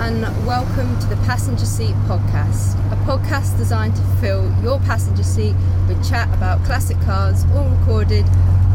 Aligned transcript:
and 0.00 0.22
welcome 0.46 0.98
to 0.98 1.06
the 1.08 1.16
Passenger 1.26 1.66
Seat 1.66 1.94
Podcast, 2.06 2.74
a 2.90 2.96
podcast 3.04 3.58
designed 3.58 3.94
to 3.94 4.02
fill 4.18 4.50
your 4.62 4.80
passenger 4.80 5.22
seat 5.22 5.54
with 5.88 6.08
chat 6.08 6.26
about 6.32 6.64
classic 6.64 6.98
cars, 7.02 7.44
all 7.54 7.68
recorded 7.68 8.24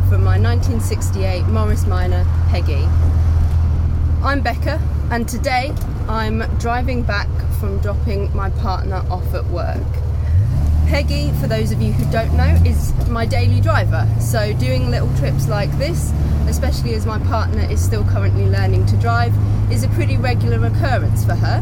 from 0.07 0.23
my 0.23 0.37
1968 0.37 1.41
Morris 1.47 1.87
Minor 1.87 2.23
Peggy. 2.49 2.83
I'm 4.23 4.41
Becca, 4.41 4.79
and 5.09 5.27
today 5.27 5.73
I'm 6.07 6.41
driving 6.59 7.01
back 7.01 7.27
from 7.59 7.79
dropping 7.79 8.31
my 8.35 8.51
partner 8.51 9.03
off 9.09 9.33
at 9.33 9.47
work. 9.47 9.94
For 11.05 11.49
those 11.49 11.71
of 11.71 11.79
you 11.79 11.91
who 11.91 12.11
don't 12.11 12.35
know, 12.35 12.59
is 12.65 12.91
my 13.07 13.27
daily 13.27 13.61
driver. 13.61 14.09
So, 14.19 14.51
doing 14.53 14.89
little 14.89 15.15
trips 15.17 15.47
like 15.47 15.71
this, 15.77 16.11
especially 16.47 16.95
as 16.95 17.05
my 17.05 17.19
partner 17.19 17.61
is 17.69 17.79
still 17.85 18.03
currently 18.03 18.47
learning 18.47 18.87
to 18.87 18.97
drive, 18.97 19.31
is 19.71 19.83
a 19.83 19.87
pretty 19.89 20.17
regular 20.17 20.65
occurrence 20.65 21.23
for 21.23 21.35
her. 21.35 21.61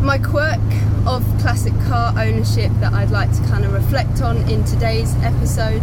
My 0.00 0.18
quirk 0.18 0.60
of 1.04 1.24
classic 1.40 1.74
car 1.88 2.14
ownership 2.16 2.70
that 2.78 2.92
I'd 2.92 3.10
like 3.10 3.32
to 3.32 3.42
kind 3.48 3.64
of 3.64 3.72
reflect 3.72 4.22
on 4.22 4.36
in 4.48 4.64
today's 4.64 5.12
episode 5.16 5.82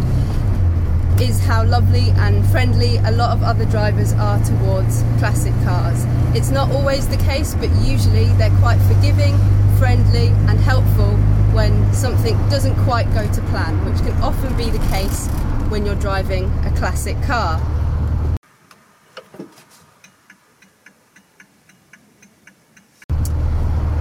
is 1.20 1.40
how 1.40 1.64
lovely 1.64 2.10
and 2.16 2.44
friendly 2.48 2.98
a 2.98 3.10
lot 3.10 3.34
of 3.34 3.42
other 3.42 3.64
drivers 3.66 4.12
are 4.14 4.38
towards 4.44 5.02
classic 5.18 5.54
cars. 5.64 6.04
It's 6.36 6.50
not 6.50 6.70
always 6.70 7.08
the 7.08 7.16
case, 7.16 7.54
but 7.54 7.70
usually 7.82 8.26
they're 8.34 8.56
quite 8.58 8.78
forgiving, 8.82 9.36
friendly, 9.78 10.28
and 10.48 10.60
helpful 10.60 11.16
when 11.54 11.92
something 11.94 12.36
doesn't 12.50 12.74
quite 12.84 13.12
go 13.14 13.26
to 13.32 13.40
plan, 13.48 13.82
which 13.86 13.96
can 14.04 14.12
often 14.20 14.54
be 14.56 14.68
the 14.68 14.84
case 14.90 15.28
when 15.70 15.86
you're 15.86 15.94
driving 15.94 16.44
a 16.66 16.72
classic 16.76 17.20
car. 17.22 17.60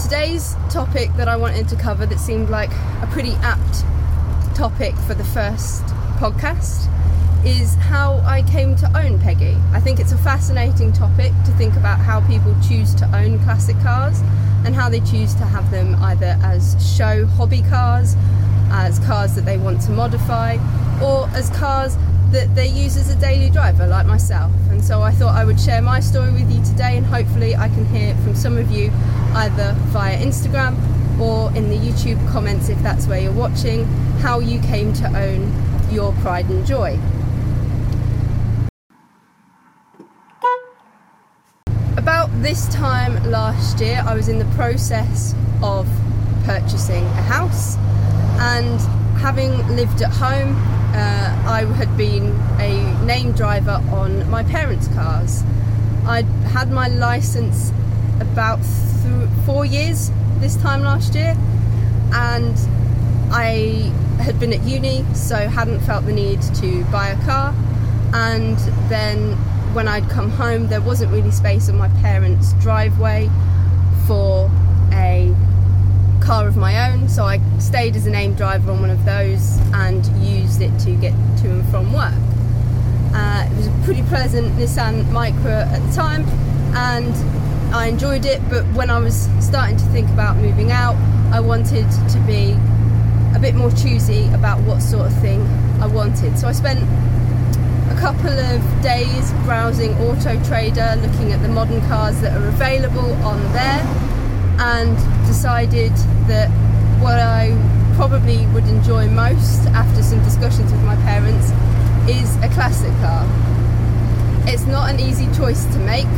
Today's 0.02 0.56
topic 0.70 1.09
that 1.16 1.30
I 1.30 1.38
wanted 1.38 1.70
to 1.70 1.75
cover 1.78 2.06
that 2.06 2.20
seemed 2.20 2.50
like 2.50 2.72
a 3.02 3.08
pretty 3.12 3.34
apt 3.42 3.86
topic 4.56 4.95
for 5.08 5.14
the 5.14 5.23
first 5.23 5.84
podcast 6.20 6.92
is 7.46 7.76
how 7.76 8.18
I 8.26 8.42
came 8.42 8.76
to 8.78 8.98
own 8.98 9.20
Peggy. 9.20 9.56
I 9.72 9.80
think 9.80 10.00
it's 10.00 10.12
a 10.12 10.18
fascinating 10.18 10.92
topic 10.92 11.32
to 11.46 11.52
think 11.52 11.76
about 11.76 12.00
how 12.00 12.26
people 12.28 12.56
choose 12.68 12.96
to 12.96 13.06
own 13.16 13.40
classic 13.44 13.80
cars 13.82 14.20
and 14.66 14.74
how 14.74 14.90
they 14.90 15.00
choose 15.02 15.36
to 15.36 15.46
have 15.46 15.70
them 15.70 15.96
either 16.04 16.38
as 16.42 16.76
show 16.98 17.26
hobby 17.28 17.62
cars, 17.64 18.16
as 18.72 18.98
cars 19.00 19.36
that 19.36 19.46
they 19.46 19.58
want 19.58 19.80
to 19.82 19.92
modify, 19.92 20.58
or 21.04 21.30
as 21.36 21.52
cars 21.52 21.96
that 22.32 22.54
they 22.56 22.68
use 22.68 22.98
as 22.98 23.10
a 23.10 23.16
daily 23.20 23.52
driver, 23.52 23.86
like 23.86 24.08
myself. 24.08 24.52
And 24.72 24.84
so 24.84 25.04
I 25.04 25.12
thought 25.12 25.36
I 25.36 25.46
would 25.46 25.59
share 25.59 25.84
my 25.84 26.00
story 26.00 26.32
with 26.32 26.52
you 26.52 26.64
today, 26.64 26.98
and 26.98 27.06
hopefully, 27.06 27.56
I 27.56 27.70
can 27.70 27.86
hear 27.86 28.16
from 28.24 28.36
some 28.36 28.58
of 28.58 28.72
you 28.72 28.92
either 29.36 29.74
via 29.90 30.18
Instagram 30.18 30.76
or 31.20 31.56
in 31.56 31.70
the 31.70 31.78
YouTube 31.78 32.20
comments 32.32 32.70
if 32.70 32.82
that's 32.82 33.08
where 33.08 33.20
you're 33.20 33.32
watching 33.32 33.86
how 34.20 34.40
you 34.40 34.59
came 34.62 34.92
to 34.94 35.08
own 35.16 35.54
your 35.92 36.12
pride 36.14 36.50
and 36.50 36.66
joy. 36.66 37.00
About 41.98 42.25
this 42.41 42.67
time 42.73 43.31
last 43.31 43.80
year, 43.80 44.03
I 44.05 44.14
was 44.14 44.28
in 44.28 44.39
the 44.39 44.45
process 44.55 45.33
of 45.64 45.88
purchasing 46.44 47.03
a 47.03 47.22
house, 47.22 47.78
and 48.39 48.80
having 49.19 49.52
lived 49.75 50.02
at 50.02 50.11
home, 50.11 50.56
uh, 50.94 51.44
I 51.47 51.66
had 51.75 51.95
been 51.97 52.39
a 52.59 53.06
name 53.06 53.31
driver 53.31 53.81
on 53.91 54.29
my 54.29 54.44
parents' 54.44 54.88
cars. 54.90 55.44
I'd 56.06 56.25
had 56.53 56.72
my 56.72 56.88
license 56.88 57.72
about 58.19 58.59
th- 59.03 59.29
four 59.45 59.66
years 59.66 60.12
this 60.40 60.56
time 60.57 60.81
last 60.84 61.16
year, 61.16 61.35
and 62.13 62.57
I 63.31 63.91
had 64.19 64.40
been 64.40 64.53
at 64.53 64.63
uni, 64.63 65.06
so 65.13 65.35
hadn't 65.47 65.79
felt 65.81 66.06
the 66.06 66.13
need 66.13 66.41
to 66.56 66.84
buy 66.85 67.09
a 67.09 67.25
car. 67.25 67.53
And 68.13 68.57
then 68.90 69.38
when 69.75 69.90
I'd 69.90 70.09
come 70.09 70.30
home, 70.30 70.69
there 70.69 70.80
wasn't 70.80 71.12
really 71.12 71.31
space 71.31 71.68
on 71.68 71.78
my 71.78 71.90
parents' 72.00 72.53
driveway 72.62 73.30
for 74.08 74.50
a 74.94 75.36
car 76.22 76.47
of 76.47 76.56
my 76.56 76.90
own, 76.90 77.09
so 77.09 77.25
I 77.25 77.41
stayed 77.59 77.97
as 77.97 78.08
a 78.08 78.09
name 78.09 78.36
driver 78.36 78.72
on 78.72 78.80
one 78.80 78.90
of 78.90 79.03
those 79.03 79.58
and 79.74 80.06
used 80.25 80.62
it 80.62 80.72
to 80.80 80.96
get 80.96 81.12
to 81.40 81.52
and 81.52 81.69
from 81.69 81.91
work. 81.91 82.13
Uh, 83.13 83.50
it 83.52 83.58
was 83.58 83.68
a 83.68 83.81
pretty 83.84 84.03
pleasant 84.03 84.47
Nissan 84.56 85.03
Micra 85.12 85.68
at 85.68 85.86
the 85.86 85.94
time, 85.94 86.24
and 86.74 87.13
I 87.75 87.88
enjoyed 87.88 88.25
it. 88.25 88.42
But 88.50 88.63
when 88.75 88.90
I 88.90 89.00
was 89.00 89.28
starting 89.42 89.75
to 89.75 89.86
think 89.86 90.09
about 90.09 90.38
moving 90.38 90.72
out, 90.72 90.96
I 91.34 91.42
wanted 91.42 91.86
to 92.12 92.24
be 92.25 92.56
a 93.36 93.40
bit 93.42 93.56
more 93.56 93.72
choosy 93.72 94.31
about 94.34 94.62
what 94.62 94.81
sort 94.81 95.07
of 95.07 95.13
thing 95.19 95.42
I 95.81 95.88
wanted. 95.88 96.40
So 96.40 96.47
I 96.47 96.53
spent 96.53 96.80
a 97.90 97.96
couple 98.00 98.29
of 98.29 98.62
days 98.81 99.31
browsing 99.44 99.94
Auto 100.00 100.41
Trader, 100.44 100.96
looking 101.01 101.31
at 101.31 101.41
the 101.41 101.47
modern 101.47 101.81
cars 101.88 102.19
that 102.22 102.35
are 102.35 102.47
available 102.47 103.13
on 103.23 103.41
there, 103.53 103.81
and 104.59 104.97
decided 105.28 105.91
that 106.28 106.50
what 107.01 107.19
I 107.19 107.53
probably 107.95 108.45
would 108.47 108.66
enjoy 108.66 109.07
most 109.09 109.68
after 109.69 110.01
some 110.01 110.24
discussions 110.24 110.72
with 110.72 110.84
my 110.84 110.95
parents 110.97 111.51
is 112.09 112.35
a 112.38 112.50
classic 112.50 112.91
car. 113.01 113.25
It's 114.47 114.66
not 114.66 114.90
an 114.90 115.00
easy 115.00 115.28
choice 115.35 115.66
to 115.66 115.79
make 115.79 116.09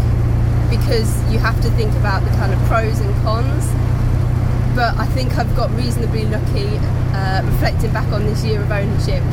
because 0.70 1.10
you 1.32 1.40
have 1.40 1.62
to 1.62 1.70
think 1.72 1.92
about 1.96 2.24
the 2.24 2.32
kind 2.32 2.54
of 2.54 2.60
pros 2.68 3.00
and 3.00 3.14
cons. 3.24 3.66
But 4.76 4.96
I 4.98 5.06
think 5.08 5.38
I've 5.38 5.56
got 5.56 5.72
reasonably 5.72 6.26
lucky 6.26 6.78
uh, 7.14 7.42
reflecting 7.46 7.92
back 7.92 8.08
on 8.12 8.26
this 8.26 8.44
year 8.44 8.62
of 8.62 8.72
ownership 8.72 9.24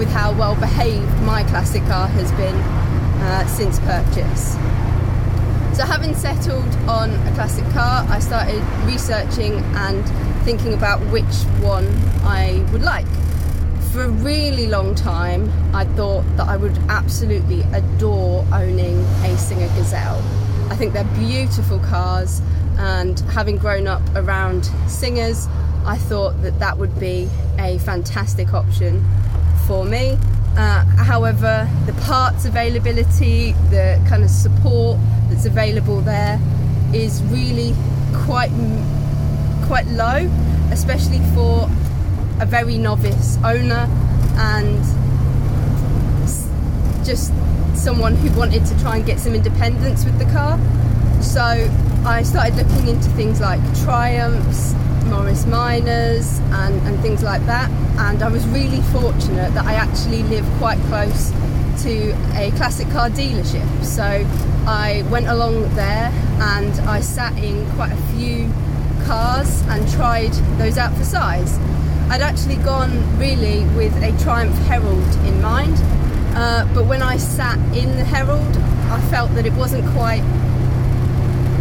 with 0.00 0.08
how 0.08 0.32
well 0.32 0.54
behaved 0.54 1.20
my 1.24 1.44
classic 1.44 1.84
car 1.84 2.08
has 2.08 2.32
been 2.32 2.54
uh, 2.54 3.46
since 3.46 3.78
purchase. 3.80 4.52
So, 5.76 5.84
having 5.84 6.14
settled 6.14 6.74
on 6.88 7.10
a 7.28 7.34
classic 7.34 7.66
car, 7.74 8.06
I 8.08 8.18
started 8.18 8.62
researching 8.86 9.52
and 9.76 10.02
thinking 10.42 10.72
about 10.72 11.00
which 11.12 11.34
one 11.60 11.86
I 12.24 12.66
would 12.72 12.80
like. 12.80 13.06
For 13.92 14.04
a 14.04 14.08
really 14.08 14.68
long 14.68 14.94
time, 14.94 15.52
I 15.74 15.84
thought 15.84 16.24
that 16.38 16.48
I 16.48 16.56
would 16.56 16.78
absolutely 16.88 17.60
adore 17.74 18.46
owning 18.54 18.96
a 19.22 19.36
Singer 19.36 19.68
Gazelle. 19.76 20.22
I 20.70 20.76
think 20.76 20.94
they're 20.94 21.04
beautiful 21.16 21.78
cars, 21.78 22.40
and 22.78 23.20
having 23.36 23.58
grown 23.58 23.86
up 23.86 24.02
around 24.14 24.64
Singers, 24.88 25.46
I 25.84 25.98
thought 25.98 26.40
that 26.40 26.58
that 26.58 26.78
would 26.78 26.98
be 26.98 27.28
a 27.58 27.76
fantastic 27.80 28.54
option 28.54 29.04
for 29.70 29.84
me. 29.84 30.18
Uh, 30.56 30.84
however, 30.96 31.70
the 31.86 31.92
parts 32.02 32.44
availability, 32.44 33.52
the 33.70 34.04
kind 34.08 34.24
of 34.24 34.28
support 34.28 34.98
that's 35.28 35.46
available 35.46 36.00
there 36.00 36.40
is 36.92 37.22
really 37.26 37.72
quite 38.12 38.50
quite 39.68 39.86
low, 39.86 40.28
especially 40.72 41.20
for 41.36 41.70
a 42.40 42.46
very 42.46 42.78
novice 42.78 43.38
owner 43.44 43.86
and 44.38 44.82
just 47.06 47.32
someone 47.76 48.16
who 48.16 48.36
wanted 48.36 48.66
to 48.66 48.76
try 48.80 48.96
and 48.96 49.06
get 49.06 49.20
some 49.20 49.36
independence 49.36 50.04
with 50.04 50.18
the 50.18 50.28
car. 50.32 50.58
So 51.22 51.42
I 52.04 52.24
started 52.24 52.56
looking 52.56 52.88
into 52.88 53.08
things 53.10 53.40
like 53.40 53.60
Triumphs, 53.84 54.74
Morris 55.10 55.44
Minors, 55.46 56.38
and, 56.38 56.74
and 56.86 56.98
things 57.00 57.22
like 57.22 57.44
that. 57.46 57.70
And 57.98 58.22
I 58.22 58.28
was 58.28 58.46
really 58.48 58.80
fortunate 58.92 59.52
that 59.54 59.66
I 59.66 59.74
actually 59.74 60.22
live 60.24 60.46
quite 60.58 60.78
close 60.88 61.32
to 61.82 62.12
a 62.36 62.50
classic 62.56 62.88
car 62.90 63.10
dealership. 63.10 63.84
So 63.84 64.26
I 64.66 65.04
went 65.10 65.28
along 65.28 65.74
there 65.74 66.10
and 66.40 66.72
I 66.88 67.00
sat 67.00 67.36
in 67.38 67.68
quite 67.72 67.92
a 67.92 68.02
few 68.14 68.50
cars 69.04 69.62
and 69.68 69.90
tried 69.92 70.32
those 70.58 70.78
out 70.78 70.96
for 70.96 71.04
size. 71.04 71.58
I'd 72.10 72.22
actually 72.22 72.56
gone 72.56 73.18
really 73.18 73.64
with 73.76 73.94
a 74.02 74.16
Triumph 74.22 74.56
Herald 74.66 75.08
in 75.26 75.40
mind, 75.40 75.76
uh, 76.36 76.66
but 76.74 76.86
when 76.86 77.02
I 77.02 77.16
sat 77.16 77.58
in 77.76 77.96
the 77.96 78.04
Herald, 78.04 78.56
I 78.90 79.00
felt 79.10 79.34
that 79.34 79.46
it 79.46 79.52
wasn't 79.54 79.88
quite 79.92 80.22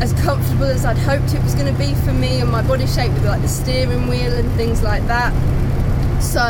as 0.01 0.13
comfortable 0.22 0.66
as 0.66 0.86
I'd 0.86 0.98
hoped 0.98 1.34
it 1.34 1.44
was 1.44 1.56
going 1.56 1.72
to 1.72 1.78
be 1.78 1.94
for 2.06 2.13
me 2.13 2.40
and 2.40 2.50
my 2.50 2.62
body 2.62 2.88
shape 2.88 3.12
with 3.13 3.25
like 3.25 3.42
the 3.42 3.48
steering 3.48 4.07
wheel 4.07 4.34
and 4.34 4.50
things 4.54 4.81
like 4.81 5.06
that. 5.07 5.34
So, 6.22 6.42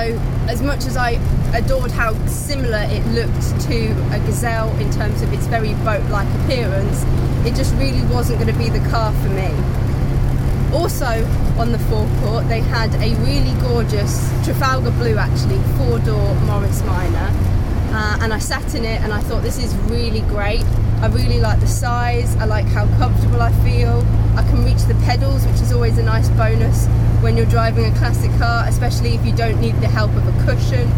as 0.47 0.61
much 0.61 0.85
as 0.85 0.97
I 0.97 1.11
adored 1.53 1.91
how 1.91 2.13
similar 2.27 2.79
it 2.89 3.05
looked 3.07 3.61
to 3.67 3.91
a 4.15 4.19
Gazelle 4.25 4.75
in 4.79 4.91
terms 4.91 5.21
of 5.21 5.31
its 5.33 5.45
very 5.47 5.73
boat 5.85 6.03
like 6.09 6.27
appearance, 6.43 7.03
it 7.45 7.55
just 7.55 7.73
really 7.75 8.01
wasn't 8.13 8.39
going 8.39 8.51
to 8.51 8.59
be 8.59 8.69
the 8.69 8.87
car 8.89 9.11
for 9.13 9.29
me. 9.29 9.49
Also, 10.73 11.25
on 11.57 11.71
the 11.71 11.79
forecourt, 11.79 12.47
they 12.47 12.61
had 12.61 12.93
a 12.95 13.15
really 13.25 13.53
gorgeous 13.61 14.29
Trafalgar 14.45 14.91
Blue, 14.91 15.17
actually, 15.17 15.59
four 15.77 15.97
door 15.99 16.35
Morris 16.45 16.83
Minor. 16.83 17.29
uh, 17.91 18.19
and 18.21 18.33
I 18.33 18.39
sat 18.39 18.75
in 18.75 18.85
it 18.85 19.01
and 19.01 19.11
I 19.11 19.19
thought 19.21 19.41
this 19.41 19.57
is 19.57 19.75
really 19.89 20.21
great. 20.21 20.63
I 21.01 21.07
really 21.07 21.39
like 21.39 21.61
the 21.61 21.67
size, 21.67 22.35
I 22.35 22.45
like 22.45 22.65
how 22.65 22.85
comfortable 22.97 23.41
I 23.41 23.53
feel. 23.63 24.05
I 24.35 24.43
can 24.49 24.65
reach 24.65 24.83
the 24.83 24.95
pedals, 25.05 25.45
which 25.45 25.61
is 25.61 25.71
always 25.71 25.97
a 25.97 26.03
nice 26.03 26.27
bonus 26.29 26.87
when 27.21 27.37
you're 27.37 27.45
driving 27.45 27.85
a 27.85 27.95
classic 27.97 28.31
car, 28.37 28.65
especially 28.67 29.15
if 29.15 29.25
you 29.25 29.33
don't 29.33 29.61
need 29.61 29.75
the 29.75 29.87
help 29.87 30.11
of 30.11 30.27
a 30.27 30.45
cushion. 30.45 30.91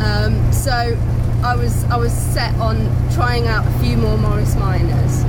Um, 0.00 0.52
so 0.52 0.96
I 1.42 1.56
was 1.56 1.84
I 1.84 1.96
was 1.96 2.12
set 2.12 2.54
on 2.56 2.76
trying 3.12 3.48
out 3.48 3.66
a 3.66 3.78
few 3.80 3.96
more 3.96 4.16
Morris 4.16 4.54
Minors. 4.54 5.24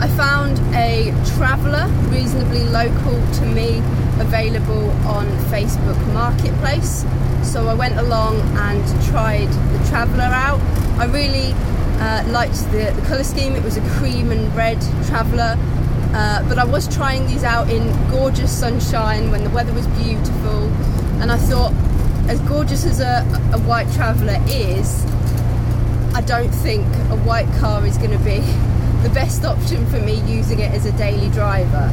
I 0.00 0.08
found 0.16 0.58
a 0.74 1.10
Traveller 1.36 1.88
reasonably 2.10 2.62
local 2.64 3.14
to 3.38 3.46
me 3.46 3.78
available 4.20 4.90
on 5.08 5.26
Facebook 5.50 5.98
Marketplace. 6.12 7.04
So 7.42 7.66
I 7.66 7.74
went 7.74 7.98
along 7.98 8.40
and 8.58 8.84
tried 9.06 9.48
the 9.48 9.88
Traveller 9.88 10.22
out. 10.22 10.60
I 11.00 11.06
really 11.06 11.54
uh, 11.98 12.24
liked 12.28 12.58
the, 12.72 12.92
the 12.94 13.02
colour 13.06 13.24
scheme, 13.24 13.54
it 13.54 13.62
was 13.62 13.76
a 13.76 13.88
cream 13.98 14.30
and 14.30 14.54
red 14.54 14.80
Traveller. 15.06 15.56
Uh, 16.14 16.48
but 16.48 16.58
I 16.58 16.64
was 16.64 16.92
trying 16.94 17.26
these 17.26 17.44
out 17.44 17.68
in 17.68 17.88
gorgeous 18.10 18.50
sunshine 18.50 19.30
when 19.30 19.44
the 19.44 19.50
weather 19.50 19.72
was 19.72 19.86
beautiful, 19.88 20.68
and 21.20 21.30
I 21.30 21.36
thought, 21.36 21.72
as 22.28 22.40
gorgeous 22.40 22.84
as 22.84 23.00
a, 23.00 23.24
a 23.52 23.58
white 23.60 23.90
Traveller 23.92 24.38
is, 24.48 25.04
I 26.14 26.22
don't 26.22 26.50
think 26.50 26.86
a 27.10 27.16
white 27.16 27.48
car 27.58 27.84
is 27.84 27.98
going 27.98 28.12
to 28.12 28.24
be 28.24 28.38
the 29.02 29.10
best 29.12 29.44
option 29.44 29.84
for 29.86 30.00
me 30.00 30.20
using 30.22 30.60
it 30.60 30.72
as 30.72 30.86
a 30.86 30.92
daily 30.92 31.28
driver. 31.30 31.90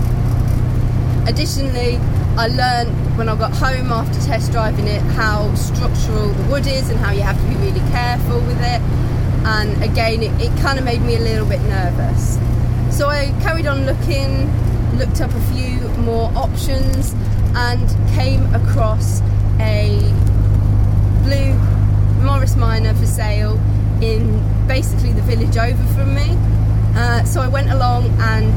Additionally, 1.27 1.97
I 2.35 2.47
learned 2.47 3.17
when 3.17 3.29
I 3.29 3.35
got 3.35 3.51
home 3.53 3.91
after 3.91 4.19
test 4.25 4.51
driving 4.51 4.87
it 4.87 5.01
how 5.13 5.53
structural 5.55 6.29
the 6.29 6.43
wood 6.49 6.65
is 6.65 6.89
and 6.89 6.99
how 6.99 7.11
you 7.11 7.21
have 7.21 7.37
to 7.37 7.47
be 7.47 7.55
really 7.55 7.79
careful 7.91 8.39
with 8.41 8.59
it. 8.59 8.81
And 9.45 9.83
again, 9.83 10.23
it, 10.23 10.31
it 10.41 10.57
kind 10.61 10.79
of 10.79 10.85
made 10.85 11.01
me 11.01 11.15
a 11.15 11.19
little 11.19 11.47
bit 11.47 11.61
nervous. 11.61 12.37
So 12.95 13.09
I 13.09 13.35
carried 13.41 13.67
on 13.67 13.85
looking, 13.85 14.49
looked 14.97 15.19
up 15.21 15.31
a 15.31 15.41
few 15.53 15.79
more 15.99 16.31
options, 16.35 17.13
and 17.55 17.89
came 18.15 18.43
across 18.55 19.21
a 19.59 19.99
blue 21.23 21.53
Morris 22.23 22.55
Minor 22.55 22.93
for 22.93 23.05
sale 23.05 23.59
in 24.01 24.41
basically 24.67 25.11
the 25.11 25.21
village 25.23 25.57
over 25.57 25.83
from 25.93 26.15
me. 26.15 26.37
Uh, 26.95 27.23
so 27.23 27.41
I 27.41 27.47
went 27.47 27.71
along 27.71 28.05
and 28.19 28.53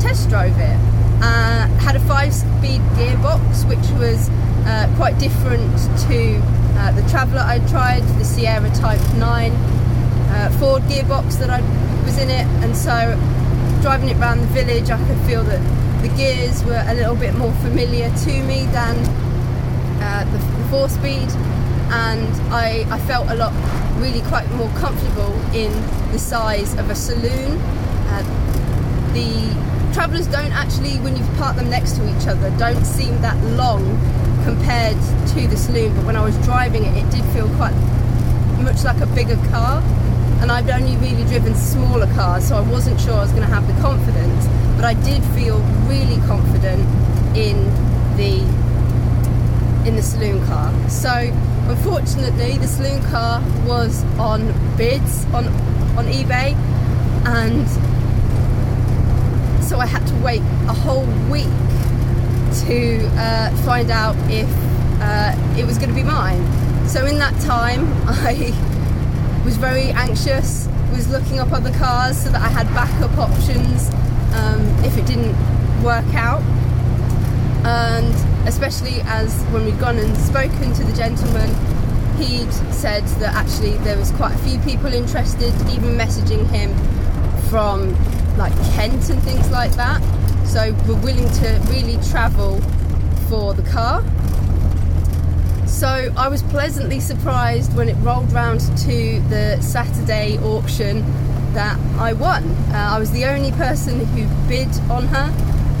test 0.00 0.28
drove 0.28 0.58
it. 0.58 0.78
Uh, 1.20 1.66
had 1.78 1.96
a 1.96 2.00
five-speed 2.00 2.80
gearbox, 2.96 3.68
which 3.68 3.88
was 3.98 4.28
uh, 4.66 4.92
quite 4.96 5.18
different 5.18 5.72
to 6.08 6.40
uh, 6.78 6.92
the 6.92 7.08
Traveller 7.10 7.42
I 7.44 7.58
tried, 7.68 8.02
the 8.18 8.24
Sierra 8.24 8.70
Type 8.74 9.00
9 9.16 9.77
uh, 10.30 10.50
Ford 10.58 10.82
gearbox 10.84 11.38
that 11.38 11.50
I 11.50 11.60
was 12.04 12.18
in 12.18 12.30
it, 12.30 12.46
and 12.64 12.76
so 12.76 13.16
driving 13.82 14.08
it 14.08 14.16
around 14.18 14.40
the 14.40 14.46
village, 14.48 14.90
I 14.90 14.98
could 15.06 15.18
feel 15.26 15.44
that 15.44 15.60
the 16.02 16.08
gears 16.16 16.64
were 16.64 16.82
a 16.86 16.94
little 16.94 17.16
bit 17.16 17.34
more 17.34 17.52
familiar 17.62 18.08
to 18.08 18.42
me 18.44 18.66
than 18.66 18.96
uh, 20.00 20.24
the, 20.30 20.38
the 20.38 20.68
four-speed, 20.70 21.28
and 21.90 22.28
I, 22.52 22.86
I 22.90 22.98
felt 23.00 23.28
a 23.30 23.34
lot 23.34 23.52
really 23.98 24.22
quite 24.28 24.48
more 24.52 24.70
comfortable 24.78 25.34
in 25.54 25.72
the 26.12 26.18
size 26.18 26.74
of 26.74 26.90
a 26.90 26.94
saloon. 26.94 27.58
Uh, 28.10 28.22
the 29.12 29.92
travellers 29.92 30.26
don't 30.28 30.52
actually, 30.52 30.98
when 31.00 31.16
you 31.16 31.24
park 31.36 31.56
them 31.56 31.68
next 31.70 31.96
to 31.96 32.16
each 32.16 32.26
other, 32.28 32.50
don't 32.58 32.84
seem 32.84 33.20
that 33.22 33.36
long 33.56 33.82
compared 34.44 34.96
to 35.28 35.48
the 35.48 35.56
saloon. 35.56 35.94
But 35.96 36.04
when 36.04 36.16
I 36.16 36.24
was 36.24 36.36
driving 36.44 36.84
it, 36.84 36.96
it 36.96 37.10
did 37.10 37.24
feel 37.32 37.48
quite 37.56 37.74
much 38.62 38.84
like 38.84 39.00
a 39.00 39.06
bigger 39.06 39.36
car. 39.50 39.82
And 40.40 40.52
I've 40.52 40.68
only 40.68 40.96
really 40.96 41.24
driven 41.24 41.54
smaller 41.54 42.06
cars, 42.14 42.48
so 42.48 42.56
I 42.56 42.60
wasn't 42.60 43.00
sure 43.00 43.14
I 43.14 43.22
was 43.22 43.32
going 43.32 43.42
to 43.42 43.54
have 43.54 43.66
the 43.66 43.80
confidence. 43.82 44.46
But 44.76 44.84
I 44.84 44.94
did 44.94 45.22
feel 45.34 45.58
really 45.88 46.16
confident 46.26 46.82
in 47.36 47.64
the 48.16 48.40
in 49.86 49.96
the 49.96 50.02
saloon 50.02 50.44
car. 50.46 50.72
So 50.88 51.10
unfortunately, 51.10 52.58
the 52.58 52.66
saloon 52.66 53.02
car 53.10 53.42
was 53.66 54.04
on 54.18 54.46
bids 54.76 55.24
on 55.26 55.48
on 55.96 56.06
eBay, 56.06 56.54
and 57.26 57.68
so 59.64 59.78
I 59.78 59.86
had 59.86 60.06
to 60.06 60.14
wait 60.24 60.40
a 60.68 60.72
whole 60.72 61.06
week 61.30 61.48
to 62.66 63.06
uh, 63.16 63.54
find 63.64 63.90
out 63.90 64.16
if 64.30 64.48
uh, 65.00 65.34
it 65.58 65.66
was 65.66 65.78
going 65.78 65.90
to 65.90 65.94
be 65.94 66.02
mine. 66.02 66.42
So 66.88 67.04
in 67.06 67.18
that 67.18 67.38
time, 67.42 67.86
I 68.08 68.34
was 69.44 69.56
very 69.56 69.90
anxious, 69.90 70.68
was 70.92 71.08
looking 71.08 71.38
up 71.38 71.52
other 71.52 71.72
cars 71.74 72.22
so 72.22 72.30
that 72.30 72.40
I 72.40 72.48
had 72.48 72.66
backup 72.74 73.16
options 73.18 73.88
um, 74.34 74.60
if 74.84 74.96
it 74.96 75.06
didn't 75.06 75.36
work 75.82 76.12
out. 76.14 76.42
And 77.64 78.48
especially 78.48 79.00
as 79.02 79.42
when 79.52 79.64
we'd 79.64 79.78
gone 79.78 79.98
and 79.98 80.16
spoken 80.16 80.72
to 80.74 80.84
the 80.84 80.96
gentleman, 80.96 81.48
he'd 82.16 82.52
said 82.72 83.04
that 83.20 83.34
actually 83.34 83.76
there 83.78 83.96
was 83.96 84.10
quite 84.12 84.34
a 84.34 84.38
few 84.38 84.58
people 84.60 84.92
interested, 84.92 85.52
even 85.70 85.96
messaging 85.96 86.46
him 86.50 86.74
from 87.48 87.94
like 88.36 88.52
Kent 88.74 89.10
and 89.10 89.22
things 89.22 89.50
like 89.50 89.72
that. 89.72 90.00
So 90.46 90.72
we're 90.86 91.00
willing 91.00 91.28
to 91.40 91.60
really 91.68 91.98
travel 92.10 92.60
for 93.28 93.54
the 93.54 93.62
car. 93.70 94.02
So 95.78 96.12
I 96.16 96.26
was 96.26 96.42
pleasantly 96.42 96.98
surprised 96.98 97.76
when 97.76 97.88
it 97.88 97.94
rolled 98.00 98.32
round 98.32 98.62
to 98.78 99.20
the 99.28 99.60
Saturday 99.60 100.36
auction 100.38 101.02
that 101.54 101.78
I 102.00 102.14
won. 102.14 102.42
Uh, 102.42 102.94
I 102.96 102.98
was 102.98 103.12
the 103.12 103.26
only 103.26 103.52
person 103.52 104.04
who 104.06 104.26
bid 104.48 104.66
on 104.90 105.06
her, 105.06 105.32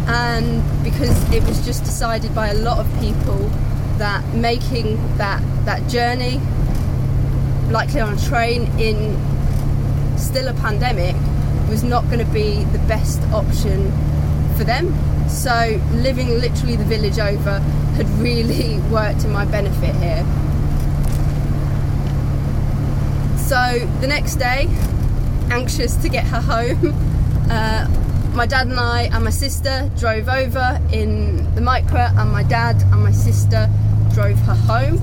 and 0.06 0.62
because 0.84 1.10
it 1.32 1.42
was 1.42 1.66
just 1.66 1.82
decided 1.82 2.32
by 2.32 2.50
a 2.50 2.54
lot 2.54 2.78
of 2.78 2.86
people 3.00 3.38
that 3.98 4.24
making 4.34 4.98
that 5.18 5.42
that 5.64 5.90
journey, 5.90 6.40
likely 7.68 7.98
on 7.98 8.14
a 8.14 8.20
train 8.20 8.66
in 8.78 9.18
still 10.16 10.46
a 10.46 10.54
pandemic, 10.54 11.16
was 11.68 11.82
not 11.82 12.04
going 12.04 12.24
to 12.24 12.32
be 12.32 12.62
the 12.66 12.78
best 12.86 13.20
option 13.32 13.90
for 14.56 14.62
them. 14.62 14.94
So 15.28 15.80
living 15.92 16.28
literally 16.40 16.76
the 16.76 16.84
village 16.84 17.18
over 17.18 17.58
had 17.96 18.08
really 18.18 18.78
worked 18.90 19.20
to 19.20 19.28
my 19.28 19.44
benefit 19.44 19.94
here. 19.96 20.24
So 23.38 23.86
the 24.00 24.06
next 24.06 24.36
day, 24.36 24.68
anxious 25.50 25.96
to 25.96 26.08
get 26.08 26.26
her 26.26 26.40
home, 26.52 26.94
uh, 27.50 27.88
my 28.34 28.46
dad 28.46 28.66
and 28.68 28.78
I 28.78 29.02
and 29.04 29.24
my 29.24 29.30
sister 29.30 29.90
drove 29.98 30.28
over 30.28 30.80
in 30.92 31.54
the 31.54 31.60
Micra, 31.60 32.16
and 32.16 32.30
my 32.30 32.42
dad 32.42 32.80
and 32.92 33.02
my 33.02 33.12
sister 33.12 33.68
drove 34.12 34.38
her 34.40 34.54
home. 34.54 35.00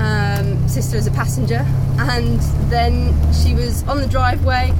Um, 0.00 0.68
sister 0.68 0.96
as 0.96 1.06
a 1.06 1.10
passenger, 1.12 1.64
and 1.98 2.40
then 2.70 3.14
she 3.32 3.54
was 3.54 3.82
on 3.84 3.98
the 3.98 4.06
driveway 4.08 4.72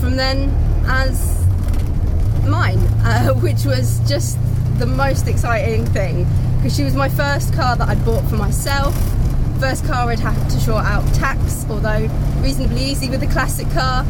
from 0.00 0.16
then 0.16 0.50
as 0.86 1.43
which 3.42 3.64
was 3.64 4.00
just 4.08 4.38
the 4.78 4.86
most 4.86 5.28
exciting 5.28 5.86
thing 5.86 6.26
because 6.56 6.76
she 6.76 6.84
was 6.84 6.94
my 6.94 7.08
first 7.08 7.52
car 7.52 7.76
that 7.76 7.88
I'd 7.88 8.04
bought 8.04 8.24
for 8.28 8.36
myself. 8.36 8.94
First 9.60 9.84
car 9.84 10.08
I'd 10.10 10.18
had 10.18 10.34
to 10.50 10.60
sort 10.60 10.84
out 10.84 11.06
tax, 11.14 11.66
although 11.68 12.08
reasonably 12.40 12.82
easy 12.82 13.10
with 13.10 13.22
a 13.22 13.26
classic 13.26 13.70
car. 13.70 14.04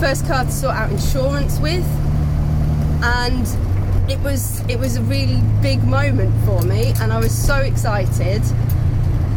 First 0.00 0.26
car 0.26 0.44
to 0.44 0.50
sort 0.50 0.74
out 0.74 0.90
insurance 0.90 1.58
with, 1.60 1.84
and 3.02 3.46
it 4.10 4.18
was 4.20 4.60
it 4.68 4.78
was 4.78 4.96
a 4.96 5.02
really 5.02 5.40
big 5.60 5.82
moment 5.84 6.34
for 6.44 6.60
me, 6.62 6.92
and 7.00 7.12
I 7.12 7.18
was 7.18 7.32
so 7.32 7.56
excited. 7.56 8.42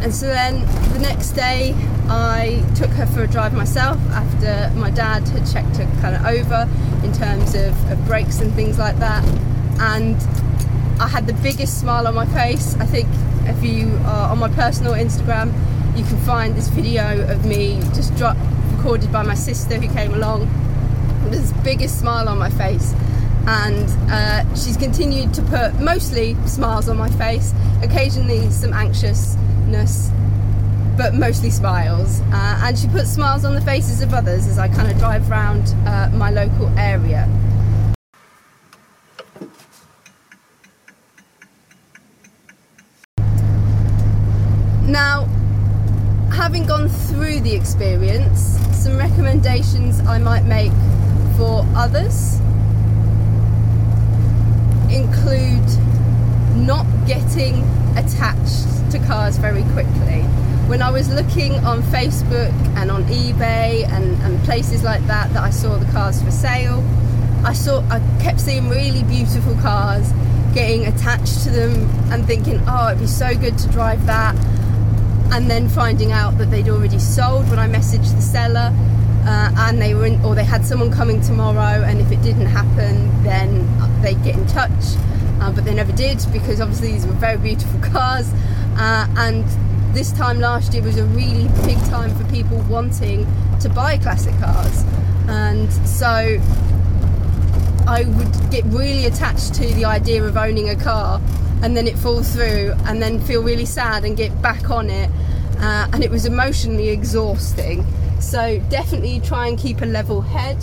And 0.06 0.14
so 0.14 0.28
then 0.28 0.62
the 0.94 1.00
next 1.00 1.32
day, 1.32 1.74
I 2.08 2.64
took 2.76 2.92
her 2.92 3.08
for 3.08 3.24
a 3.24 3.28
drive 3.28 3.56
myself 3.56 3.98
after 4.12 4.72
my 4.76 4.92
dad 4.92 5.28
had 5.30 5.52
checked 5.52 5.78
her 5.78 5.86
kind 6.00 6.16
of 6.16 6.24
over 6.28 6.70
in 7.04 7.12
terms 7.12 7.56
of, 7.56 7.92
of 7.92 8.06
brakes 8.06 8.40
and 8.40 8.54
things 8.54 8.78
like 8.78 9.00
that. 9.00 9.26
And 9.80 10.16
I 11.02 11.08
had 11.08 11.26
the 11.26 11.34
biggest 11.34 11.80
smile 11.80 12.06
on 12.06 12.14
my 12.14 12.28
face. 12.28 12.76
I 12.76 12.86
think 12.86 13.10
if 13.46 13.64
you 13.64 14.00
are 14.06 14.30
on 14.30 14.38
my 14.38 14.50
personal 14.50 14.94
Instagram, 14.94 15.48
you 15.98 16.04
can 16.04 16.18
find 16.18 16.56
this 16.56 16.68
video 16.68 17.28
of 17.28 17.44
me 17.44 17.80
just 17.96 18.16
drop, 18.16 18.38
recorded 18.76 19.12
by 19.12 19.24
my 19.24 19.34
sister 19.34 19.80
who 19.80 19.92
came 19.92 20.14
along. 20.14 20.48
This 21.32 21.52
biggest 21.64 22.00
smile 22.00 22.30
on 22.30 22.38
my 22.38 22.52
face 22.52 22.94
and 23.48 23.90
uh, 24.12 24.56
she's 24.56 24.78
continued 24.78 25.34
to 25.34 25.42
put 25.42 25.80
mostly 25.80 26.36
smiles 26.46 26.90
on 26.90 26.98
my 26.98 27.10
face, 27.10 27.56
occasionally 27.82 28.52
some 28.52 28.72
anxiousness, 29.66 30.12
but 30.98 31.14
mostly 31.14 31.50
smiles. 31.50 32.22
Uh, 32.32 32.62
and 32.64 32.78
she 32.78 32.88
puts 32.88 33.12
smiles 33.12 33.46
on 33.46 33.56
the 33.56 33.62
faces 33.62 34.02
of 34.02 34.14
others 34.14 34.48
as 34.48 34.58
I 34.58 34.68
kind 34.68 34.92
of 34.92 34.98
drive 34.98 35.30
around 35.30 35.76
uh, 35.88 36.10
my 36.14 36.32
local 36.32 36.68
area. 36.78 37.28
Now, 44.88 45.26
having 46.32 46.66
gone 46.66 46.90
through 46.90 47.40
the 47.42 47.54
experience, 47.54 48.60
some 48.72 48.98
recommendations 48.98 50.00
I 50.02 50.20
might 50.20 50.44
make 50.44 50.72
for 51.38 51.66
others 51.76 52.40
include 54.90 55.68
not 56.56 56.86
getting 57.06 57.64
attached 57.98 58.75
to 59.00 59.08
cars 59.08 59.38
very 59.38 59.64
quickly. 59.74 60.22
When 60.68 60.82
I 60.82 60.90
was 60.90 61.10
looking 61.14 61.54
on 61.66 61.82
Facebook 61.84 62.52
and 62.78 62.90
on 62.90 63.04
eBay 63.06 63.88
and, 63.92 64.22
and 64.24 64.44
places 64.44 64.84
like 64.84 65.06
that 65.08 65.32
that 65.34 65.44
I 65.44 65.50
saw 65.50 65.78
the 65.78 65.92
cars 65.92 66.22
for 66.22 66.32
sale, 66.32 66.84
I 67.44 67.54
saw 67.54 67.82
I 67.90 68.00
kept 68.22 68.40
seeing 68.40 68.70
really 68.70 69.04
beautiful 69.04 69.56
cars 69.56 70.12
getting 70.54 70.86
attached 70.88 71.44
to 71.44 71.50
them 71.50 71.74
and 72.12 72.26
thinking, 72.26 72.62
oh, 72.68 72.88
it'd 72.88 73.00
be 73.00 73.08
so 73.08 73.36
good 73.36 73.58
to 73.60 73.68
drive 73.70 74.06
that. 74.06 74.36
And 75.34 75.52
then 75.52 75.68
finding 75.68 76.12
out 76.12 76.38
that 76.38 76.50
they'd 76.50 76.70
already 76.70 77.00
sold 77.00 77.50
when 77.50 77.60
I 77.60 77.68
messaged 77.68 78.16
the 78.16 78.22
seller, 78.22 78.72
uh, 79.28 79.52
and 79.58 79.82
they 79.82 79.94
were 79.94 80.06
in, 80.06 80.24
or 80.24 80.36
they 80.36 80.46
had 80.46 80.66
someone 80.66 80.92
coming 80.92 81.20
tomorrow. 81.22 81.84
And 81.84 82.00
if 82.00 82.12
it 82.12 82.22
didn't 82.22 82.46
happen, 82.46 83.24
then 83.24 83.68
they'd 84.02 84.24
get 84.24 84.36
in 84.36 84.48
touch. 84.48 84.72
Uh, 85.42 85.52
but 85.52 85.66
they 85.66 85.74
never 85.74 85.92
did 85.92 86.26
because 86.32 86.62
obviously 86.62 86.94
these 86.94 87.06
were 87.06 87.14
very 87.14 87.38
beautiful 87.38 87.80
cars. 87.92 88.32
Uh, 88.78 89.08
and 89.18 89.46
this 89.96 90.12
time 90.12 90.40
last 90.40 90.74
year 90.74 90.84
was 90.84 90.98
a 90.98 91.06
really 91.06 91.48
big 91.66 91.78
time 91.86 92.14
for 92.16 92.30
people 92.32 92.60
wanting 92.70 93.26
to 93.62 93.70
buy 93.70 93.98
classic 93.98 94.38
cars. 94.40 94.84
And 95.28 95.72
so 95.88 96.40
I 97.88 98.04
would 98.04 98.52
get 98.52 98.66
really 98.66 99.06
attached 99.06 99.54
to 99.56 99.74
the 99.76 99.86
idea 99.86 100.24
of 100.24 100.36
owning 100.38 100.70
a 100.70 100.76
car 100.76 101.22
and 101.62 101.76
then 101.78 101.88
it 101.88 101.98
falls 101.98 102.34
through 102.34 102.76
and 102.86 103.02
then 103.02 103.20
feel 103.22 103.42
really 103.42 103.66
sad 103.66 104.04
and 104.04 104.18
get 104.18 104.42
back 104.42 104.70
on 104.70 104.90
it. 104.90 105.10
Uh, 105.60 105.88
and 105.94 106.04
it 106.04 106.12
was 106.12 106.26
emotionally 106.26 106.90
exhausting. 106.90 107.86
So 108.20 108.60
definitely 108.70 109.22
try 109.22 109.48
and 109.48 109.58
keep 109.58 109.82
a 109.82 109.86
level 109.86 110.22
head. 110.22 110.58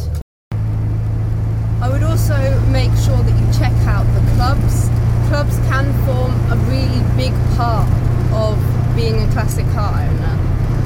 I 1.81 1.89
would 1.91 2.03
also 2.03 2.61
make 2.71 2.93
sure 2.99 3.17
that 3.17 3.41
you 3.41 3.59
check 3.59 3.73
out 3.89 4.05
the 4.15 4.35
clubs. 4.37 4.92
Clubs 5.33 5.57
can 5.61 5.91
form 6.05 6.31
a 6.53 6.57
really 6.69 7.01
big 7.17 7.33
part 7.57 7.89
of 8.35 8.59
being 8.95 9.19
a 9.19 9.33
classic 9.33 9.65
car 9.73 9.99
owner. 9.99 10.39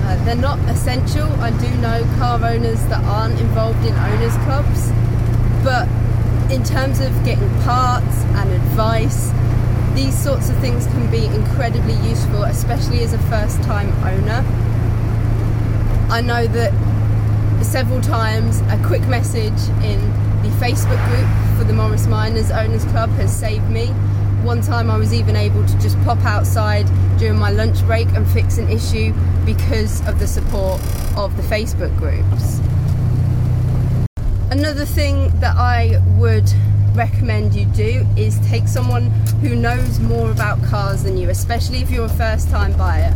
Uh, 0.04 0.24
they're 0.24 0.36
not 0.36 0.56
essential. 0.70 1.26
I 1.40 1.50
do 1.58 1.68
know 1.78 2.04
car 2.16 2.36
owners 2.44 2.80
that 2.86 3.02
aren't 3.06 3.40
involved 3.40 3.84
in 3.84 3.92
owners 3.92 4.36
clubs, 4.44 4.92
but 5.64 5.88
in 6.52 6.62
terms 6.62 7.00
of 7.00 7.12
getting 7.24 7.50
parts 7.62 8.18
and 8.38 8.52
advice, 8.52 9.32
these 9.96 10.16
sorts 10.16 10.48
of 10.48 10.56
things 10.58 10.86
can 10.86 11.10
be 11.10 11.26
incredibly 11.26 11.96
useful, 12.08 12.44
especially 12.44 13.02
as 13.02 13.14
a 13.14 13.18
first 13.22 13.60
time 13.64 13.90
owner. 14.04 14.44
I 16.08 16.20
know 16.20 16.46
that 16.46 16.72
several 17.64 18.00
times 18.00 18.60
a 18.68 18.80
quick 18.86 19.02
message 19.08 19.58
in 19.82 19.98
the 20.42 20.50
Facebook 20.60 21.04
group 21.08 21.58
for 21.58 21.64
the 21.64 21.72
Morris 21.72 22.06
Minors 22.06 22.52
Owners 22.52 22.84
Club 22.84 23.10
has 23.14 23.36
saved 23.36 23.68
me. 23.70 23.92
One 24.42 24.62
time 24.62 24.90
I 24.90 24.96
was 24.96 25.12
even 25.12 25.36
able 25.36 25.66
to 25.66 25.78
just 25.78 26.00
pop 26.02 26.24
outside 26.24 26.86
during 27.18 27.38
my 27.38 27.50
lunch 27.50 27.84
break 27.86 28.08
and 28.08 28.28
fix 28.28 28.58
an 28.58 28.68
issue 28.68 29.12
because 29.44 30.06
of 30.06 30.18
the 30.18 30.26
support 30.26 30.80
of 31.16 31.36
the 31.36 31.42
Facebook 31.42 31.96
groups. 31.96 32.60
Another 34.50 34.84
thing 34.84 35.30
that 35.40 35.56
I 35.56 36.00
would 36.16 36.50
recommend 36.94 37.54
you 37.54 37.66
do 37.66 38.06
is 38.16 38.38
take 38.46 38.68
someone 38.68 39.10
who 39.40 39.54
knows 39.54 40.00
more 40.00 40.30
about 40.30 40.62
cars 40.62 41.02
than 41.02 41.16
you, 41.16 41.28
especially 41.28 41.78
if 41.78 41.90
you're 41.90 42.06
a 42.06 42.08
first 42.08 42.48
time 42.48 42.72
buyer. 42.78 43.14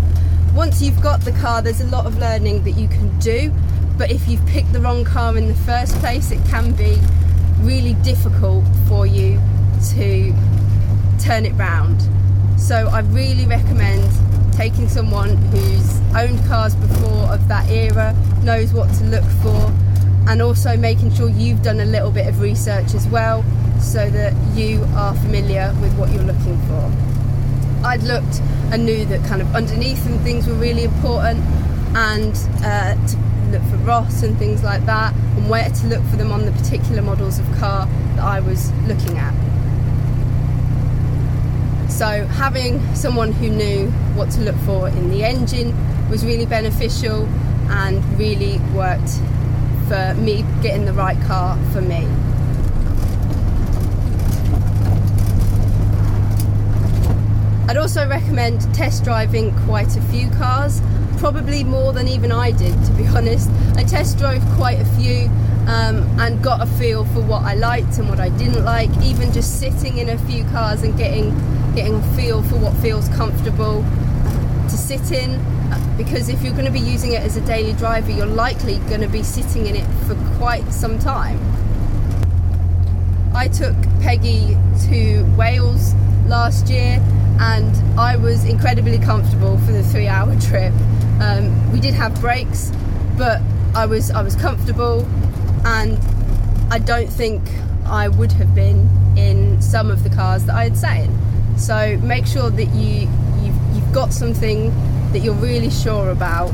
Once 0.54 0.82
you've 0.82 1.00
got 1.00 1.20
the 1.20 1.32
car, 1.32 1.62
there's 1.62 1.80
a 1.80 1.86
lot 1.86 2.06
of 2.06 2.18
learning 2.18 2.64
that 2.64 2.72
you 2.72 2.88
can 2.88 3.16
do, 3.20 3.52
but 3.96 4.10
if 4.10 4.28
you've 4.28 4.44
picked 4.46 4.72
the 4.72 4.80
wrong 4.80 5.04
car 5.04 5.36
in 5.38 5.46
the 5.46 5.54
first 5.54 5.94
place, 5.96 6.30
it 6.30 6.44
can 6.46 6.72
be 6.72 6.98
really 7.60 7.94
difficult 8.02 8.64
for 8.88 9.06
you 9.06 9.40
to 9.94 10.34
turn 11.20 11.46
it 11.46 11.52
round. 11.52 12.00
So 12.60 12.88
I 12.88 13.00
really 13.00 13.46
recommend 13.46 14.10
taking 14.52 14.88
someone 14.88 15.36
who's 15.36 16.00
owned 16.14 16.44
cars 16.46 16.74
before 16.74 17.32
of 17.32 17.48
that 17.48 17.68
era, 17.70 18.14
knows 18.42 18.72
what 18.72 18.92
to 18.94 19.04
look 19.04 19.24
for, 19.42 19.72
and 20.28 20.42
also 20.42 20.76
making 20.76 21.12
sure 21.14 21.28
you've 21.30 21.62
done 21.62 21.80
a 21.80 21.84
little 21.84 22.10
bit 22.10 22.26
of 22.26 22.40
research 22.40 22.94
as 22.94 23.06
well 23.08 23.44
so 23.80 24.10
that 24.10 24.34
you 24.56 24.84
are 24.94 25.14
familiar 25.16 25.74
with 25.80 25.96
what 25.98 26.10
you're 26.10 26.22
looking 26.22 26.58
for. 26.68 26.92
I'd 27.86 28.02
looked 28.02 28.40
and 28.72 28.84
knew 28.84 29.06
that 29.06 29.26
kind 29.26 29.40
of 29.40 29.54
underneath 29.54 30.04
and 30.06 30.20
things 30.20 30.46
were 30.46 30.54
really 30.54 30.84
important 30.84 31.40
and 31.96 32.36
uh, 32.62 32.94
to 33.06 33.16
look 33.50 33.62
for 33.62 33.76
ROS 33.78 34.22
and 34.22 34.38
things 34.38 34.62
like 34.62 34.84
that 34.86 35.14
and 35.14 35.48
where 35.48 35.68
to 35.68 35.86
look 35.86 36.04
for 36.04 36.16
them 36.16 36.30
on 36.30 36.44
the 36.44 36.52
particular 36.52 37.02
models 37.02 37.38
of 37.38 37.46
car 37.58 37.86
that 38.16 38.24
I 38.24 38.40
was 38.40 38.70
looking 38.82 39.16
at. 39.18 39.49
So 42.00 42.24
having 42.24 42.80
someone 42.94 43.30
who 43.30 43.50
knew 43.50 43.90
what 44.16 44.30
to 44.30 44.40
look 44.40 44.56
for 44.64 44.88
in 44.88 45.10
the 45.10 45.22
engine 45.22 45.76
was 46.08 46.24
really 46.24 46.46
beneficial 46.46 47.26
and 47.68 48.02
really 48.18 48.56
worked 48.74 49.10
for 49.86 50.14
me 50.18 50.42
getting 50.62 50.86
the 50.86 50.94
right 50.94 51.20
car 51.24 51.58
for 51.74 51.82
me. 51.82 52.06
I'd 57.68 57.76
also 57.76 58.08
recommend 58.08 58.62
test 58.74 59.04
driving 59.04 59.54
quite 59.66 59.94
a 59.94 60.00
few 60.04 60.30
cars, 60.30 60.80
probably 61.18 61.64
more 61.64 61.92
than 61.92 62.08
even 62.08 62.32
I 62.32 62.52
did, 62.52 62.82
to 62.82 62.92
be 62.92 63.06
honest. 63.14 63.50
I 63.76 63.84
test 63.84 64.16
drove 64.16 64.42
quite 64.56 64.80
a 64.80 64.86
few 64.96 65.26
um, 65.68 66.08
and 66.18 66.42
got 66.42 66.62
a 66.62 66.66
feel 66.66 67.04
for 67.04 67.20
what 67.20 67.42
I 67.42 67.56
liked 67.56 67.98
and 67.98 68.08
what 68.08 68.20
I 68.20 68.30
didn't 68.30 68.64
like. 68.64 68.88
Even 69.02 69.34
just 69.34 69.60
sitting 69.60 69.98
in 69.98 70.08
a 70.08 70.16
few 70.20 70.44
cars 70.44 70.82
and 70.82 70.96
getting 70.96 71.36
getting 71.74 71.94
a 71.94 72.16
feel 72.16 72.42
for 72.42 72.56
what 72.56 72.74
feels 72.78 73.08
comfortable 73.10 73.82
to 74.68 74.76
sit 74.76 75.12
in 75.12 75.40
because 75.96 76.28
if 76.28 76.42
you're 76.42 76.52
going 76.54 76.64
to 76.64 76.72
be 76.72 76.80
using 76.80 77.12
it 77.12 77.20
as 77.20 77.36
a 77.36 77.40
daily 77.42 77.74
driver, 77.74 78.10
you're 78.10 78.26
likely 78.26 78.78
going 78.88 79.02
to 79.02 79.08
be 79.08 79.22
sitting 79.22 79.66
in 79.66 79.76
it 79.76 79.86
for 80.06 80.14
quite 80.38 80.66
some 80.72 80.98
time. 80.98 81.38
I 83.34 83.48
took 83.48 83.76
Peggy 84.00 84.56
to 84.88 85.24
Wales 85.36 85.94
last 86.26 86.68
year 86.68 86.98
and 87.38 87.98
I 87.98 88.16
was 88.16 88.44
incredibly 88.44 88.98
comfortable 88.98 89.58
for 89.58 89.72
the 89.72 89.82
three 89.82 90.08
hour 90.08 90.34
trip. 90.40 90.72
Um, 91.20 91.72
we 91.72 91.80
did 91.80 91.94
have 91.94 92.18
breaks, 92.20 92.72
but 93.16 93.40
I 93.74 93.86
was 93.86 94.10
I 94.10 94.22
was 94.22 94.34
comfortable 94.34 95.06
and 95.64 95.98
I 96.72 96.78
don't 96.78 97.08
think 97.08 97.42
I 97.84 98.08
would 98.08 98.32
have 98.32 98.54
been 98.54 98.88
in 99.16 99.60
some 99.60 99.90
of 99.90 100.02
the 100.02 100.10
cars 100.10 100.44
that 100.46 100.54
I 100.54 100.64
had 100.64 100.76
sat 100.76 101.04
in. 101.04 101.29
So 101.60 101.98
make 101.98 102.26
sure 102.26 102.48
that 102.50 102.68
you 102.74 103.08
you've, 103.42 103.74
you've 103.74 103.92
got 103.92 104.12
something 104.12 104.70
that 105.12 105.18
you're 105.20 105.34
really 105.34 105.70
sure 105.70 106.10
about. 106.10 106.52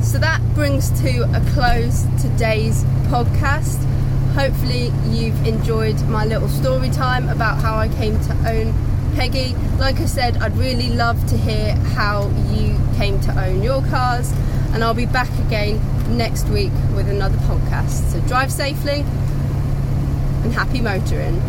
So 0.00 0.18
that 0.18 0.40
brings 0.54 0.90
to 1.02 1.22
a 1.34 1.40
close 1.52 2.04
today's 2.22 2.84
podcast. 3.10 3.82
Hopefully, 4.34 4.92
you've 5.08 5.44
enjoyed 5.46 6.00
my 6.08 6.24
little 6.24 6.48
story 6.48 6.88
time 6.90 7.28
about 7.28 7.60
how 7.60 7.76
I 7.76 7.88
came 7.88 8.18
to 8.24 8.32
own 8.48 8.72
Peggy. 9.16 9.54
Like 9.78 10.00
I 10.00 10.06
said, 10.06 10.36
I'd 10.38 10.56
really 10.56 10.88
love 10.90 11.24
to 11.28 11.36
hear 11.36 11.74
how 11.96 12.28
you 12.52 12.78
came 12.96 13.20
to 13.22 13.44
own 13.44 13.62
your 13.62 13.82
cars, 13.86 14.32
and 14.72 14.84
I'll 14.84 14.94
be 14.94 15.06
back 15.06 15.30
again 15.46 15.80
next 16.16 16.48
week 16.48 16.72
with 16.94 17.08
another 17.08 17.38
podcast. 17.38 18.12
So 18.12 18.20
drive 18.28 18.52
safely 18.52 19.04
and 20.42 20.52
happy 20.52 20.80
motoring. 20.80 21.40